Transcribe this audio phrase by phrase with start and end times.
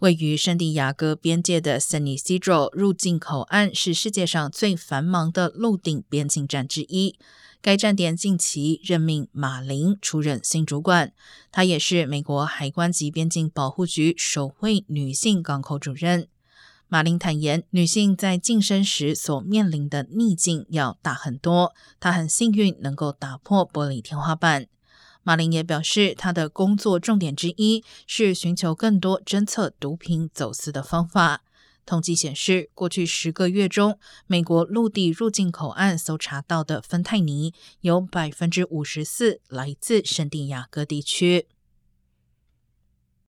[0.00, 7.18] 位于圣地亚哥边界的 San Isidro 入境口岸是世界上最繁忙的陆顶边境站之一。
[7.60, 11.12] 该站点近期任命马林出任新主管，
[11.52, 16.26] 她也是美国海关及边境保护局首位女性港口主任。
[16.88, 24.66] 马林坦言，女性在晋升时所面临的逆境要大很多，她很幸运能够打破玻璃天花板。
[25.22, 31.42] 马林也表示，他的工作重点之一是寻求更多侦测毒品走私的方法。
[31.86, 41.46] 统计显示，过去十个月中，美国陆地入境口岸搜查到的芬太尼有百分之五十四来自圣地亚哥地区。